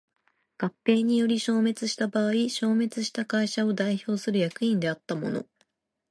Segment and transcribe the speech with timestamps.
[0.57, 5.45] 合併により消滅した場合消滅した会社を代表する役員であった者